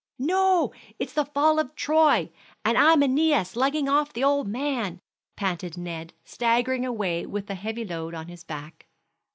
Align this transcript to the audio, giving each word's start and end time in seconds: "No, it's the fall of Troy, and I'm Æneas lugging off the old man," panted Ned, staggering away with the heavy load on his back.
"No, 0.17 0.73
it's 0.97 1.13
the 1.13 1.25
fall 1.25 1.59
of 1.59 1.75
Troy, 1.75 2.31
and 2.65 2.75
I'm 2.75 3.01
Æneas 3.01 3.55
lugging 3.55 3.87
off 3.87 4.11
the 4.13 4.23
old 4.23 4.47
man," 4.47 4.99
panted 5.35 5.77
Ned, 5.77 6.15
staggering 6.25 6.83
away 6.87 7.27
with 7.27 7.45
the 7.45 7.53
heavy 7.53 7.85
load 7.85 8.15
on 8.15 8.27
his 8.27 8.43
back. 8.43 8.87